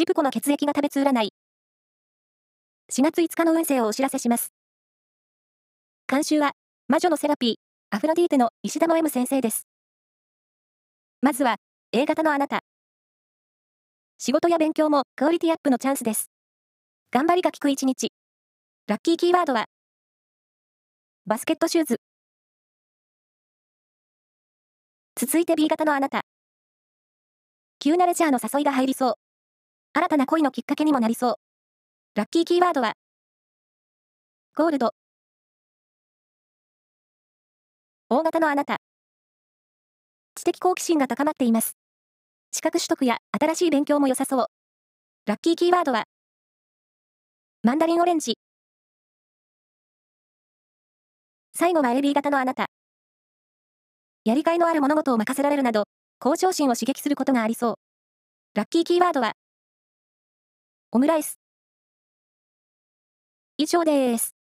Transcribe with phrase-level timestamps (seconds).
[0.00, 1.34] ジプコの血液が食べつ占い。
[2.90, 4.50] 4月5日の運勢をお知らせします。
[6.08, 6.52] 監修は、
[6.88, 7.54] 魔女のセラピー、
[7.94, 9.66] アフロディーテの石田の M 先生です。
[11.20, 11.56] まずは、
[11.92, 12.60] A 型のあなた。
[14.16, 16.30] 仕事や勉強もクオリティアップのチャンスです。
[17.10, 18.08] 頑張りが効く一日。
[18.86, 19.66] ラッキーキーワードは、
[21.26, 22.00] バスケットシューズ。
[25.14, 26.22] 続いて B 型のあなた。
[27.78, 29.29] 急なレジャーの誘いが入りそう。
[30.00, 31.34] 新たな恋のきっかけにもなりそう。
[32.14, 32.94] ラッキーキーワードは、
[34.56, 34.94] ゴールド。
[38.08, 38.78] 大型のあなた。
[40.36, 41.76] 知的好奇心が高まっています。
[42.50, 44.46] 資格取得や新しい勉強も良さそう。
[45.26, 46.04] ラッキーキーワードは、
[47.62, 48.38] マンダリンオレンジ。
[51.54, 52.68] 最後は AB 型のあなた。
[54.24, 55.84] やりがいのある物事を任せられるなど、
[56.20, 57.74] 向上心を刺激することがありそう。
[58.54, 59.34] ラッキーキーワードは、
[60.92, 61.38] オムライス。
[63.58, 64.39] 以上です。